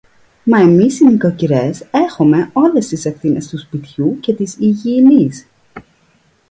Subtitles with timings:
[0.43, 5.47] Μα εμείς οι νοικοκυρές έχομε όλες τις ευθύνες του σπιτιού και της υγιεινής